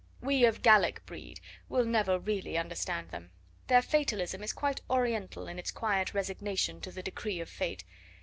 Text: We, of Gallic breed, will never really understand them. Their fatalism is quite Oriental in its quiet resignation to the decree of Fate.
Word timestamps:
We, 0.19 0.45
of 0.45 0.63
Gallic 0.63 1.05
breed, 1.05 1.39
will 1.69 1.85
never 1.85 2.17
really 2.17 2.57
understand 2.57 3.11
them. 3.11 3.29
Their 3.67 3.83
fatalism 3.83 4.41
is 4.41 4.51
quite 4.51 4.81
Oriental 4.89 5.47
in 5.47 5.59
its 5.59 5.69
quiet 5.69 6.15
resignation 6.15 6.81
to 6.81 6.91
the 6.91 7.03
decree 7.03 7.39
of 7.39 7.49
Fate. 7.49 7.83